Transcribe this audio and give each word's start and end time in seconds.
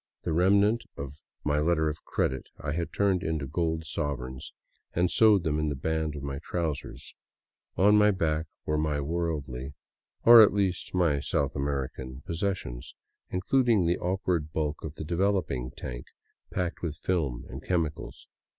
The 0.23 0.33
remnant 0.33 0.83
of 0.97 1.21
my 1.43 1.59
letter 1.59 1.87
of 1.87 2.03
credit 2.05 2.49
I 2.59 2.71
had 2.71 2.91
turned 2.91 3.21
into 3.21 3.45
gold 3.45 3.85
sovereigns 3.85 4.51
and 4.95 5.11
sewed 5.11 5.43
them 5.43 5.59
in 5.59 5.69
the 5.69 5.75
band 5.75 6.15
of 6.15 6.23
my 6.23 6.39
trousers; 6.39 7.13
on 7.77 7.97
my 7.99 8.09
back 8.09 8.47
were 8.65 8.79
my 8.79 8.99
worldly— 8.99 9.75
or 10.25 10.41
at 10.41 10.53
least 10.53 10.95
my 10.95 11.19
South 11.19 11.55
American— 11.55 12.23
posses 12.27 12.57
sions, 12.57 12.95
including 13.29 13.85
the 13.85 13.99
awkward 13.99 14.51
bulk 14.51 14.83
of 14.83 14.95
the 14.95 15.05
developing 15.05 15.69
tank 15.77 16.07
packed 16.51 16.81
with 16.81 16.97
films 16.97 17.45
and 17.47 17.61
chemicals. 17.63 18.25